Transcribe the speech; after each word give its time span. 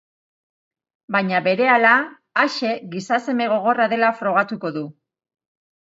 Baina 1.15 1.41
berehala 1.49 1.93
Axe 2.47 2.73
gizaseme 2.97 3.51
gogorra 3.55 3.91
dela 3.97 4.13
frogatuko 4.23 4.77
du. 4.81 4.87